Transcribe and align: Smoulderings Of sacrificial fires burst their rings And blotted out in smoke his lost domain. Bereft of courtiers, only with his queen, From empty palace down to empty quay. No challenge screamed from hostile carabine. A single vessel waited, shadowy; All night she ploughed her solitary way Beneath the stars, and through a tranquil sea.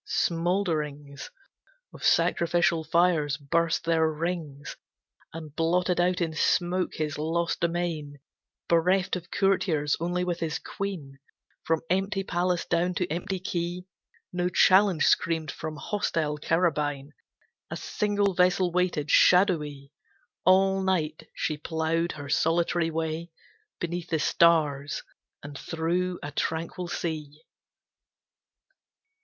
Smoulderings 0.07 1.29
Of 1.93 2.03
sacrificial 2.03 2.83
fires 2.83 3.37
burst 3.37 3.83
their 3.83 4.09
rings 4.11 4.75
And 5.31 5.55
blotted 5.55 5.99
out 5.99 6.19
in 6.21 6.33
smoke 6.33 6.95
his 6.95 7.19
lost 7.19 7.59
domain. 7.59 8.19
Bereft 8.67 9.15
of 9.15 9.29
courtiers, 9.29 9.95
only 9.99 10.23
with 10.23 10.39
his 10.39 10.57
queen, 10.57 11.19
From 11.65 11.81
empty 11.91 12.23
palace 12.23 12.65
down 12.65 12.95
to 12.95 13.07
empty 13.09 13.39
quay. 13.39 13.83
No 14.33 14.49
challenge 14.49 15.05
screamed 15.05 15.51
from 15.51 15.75
hostile 15.75 16.37
carabine. 16.37 17.11
A 17.69 17.77
single 17.77 18.33
vessel 18.33 18.71
waited, 18.71 19.11
shadowy; 19.11 19.91
All 20.45 20.81
night 20.81 21.29
she 21.35 21.57
ploughed 21.59 22.13
her 22.13 22.27
solitary 22.27 22.89
way 22.89 23.29
Beneath 23.79 24.09
the 24.09 24.17
stars, 24.17 25.03
and 25.43 25.55
through 25.55 26.17
a 26.23 26.31
tranquil 26.31 26.87
sea. 26.87 27.43